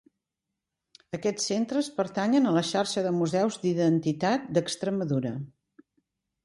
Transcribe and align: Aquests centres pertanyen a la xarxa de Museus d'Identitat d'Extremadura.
Aquests 1.17 1.45
centres 1.51 1.89
pertanyen 1.99 2.47
a 2.47 2.55
la 2.57 2.65
xarxa 2.71 3.05
de 3.09 3.13
Museus 3.19 3.59
d'Identitat 3.67 4.53
d'Extremadura. 4.57 5.37